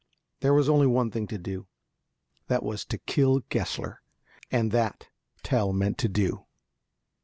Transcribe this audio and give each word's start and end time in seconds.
There 0.39 0.55
was 0.55 0.67
only 0.67 0.87
one 0.87 1.11
thing 1.11 1.27
to 1.27 1.37
do. 1.37 1.67
That 2.47 2.63
was 2.63 2.85
to 2.85 2.97
kill 2.97 3.41
Gessler, 3.49 4.01
and 4.49 4.71
that 4.71 5.09
Tell 5.43 5.73
meant 5.73 5.99
to 5.99 6.09
do. 6.09 6.47